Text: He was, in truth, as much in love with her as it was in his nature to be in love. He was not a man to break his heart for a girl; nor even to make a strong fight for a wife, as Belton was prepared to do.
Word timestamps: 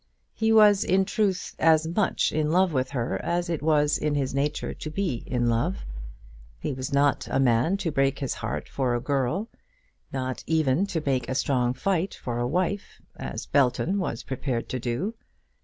He 0.33 0.51
was, 0.51 0.83
in 0.83 1.05
truth, 1.05 1.55
as 1.59 1.85
much 1.85 2.31
in 2.31 2.51
love 2.51 2.73
with 2.73 2.89
her 2.89 3.23
as 3.23 3.51
it 3.51 3.61
was 3.61 3.99
in 3.99 4.15
his 4.15 4.33
nature 4.33 4.73
to 4.73 4.89
be 4.89 5.17
in 5.27 5.47
love. 5.47 5.85
He 6.59 6.73
was 6.73 6.91
not 6.91 7.27
a 7.29 7.39
man 7.39 7.77
to 7.77 7.91
break 7.91 8.17
his 8.17 8.33
heart 8.33 8.67
for 8.67 8.95
a 8.95 8.99
girl; 8.99 9.47
nor 10.11 10.33
even 10.47 10.87
to 10.87 11.03
make 11.05 11.29
a 11.29 11.35
strong 11.35 11.75
fight 11.75 12.15
for 12.15 12.39
a 12.39 12.47
wife, 12.47 12.99
as 13.17 13.45
Belton 13.45 13.99
was 13.99 14.23
prepared 14.23 14.69
to 14.69 14.79
do. 14.79 15.13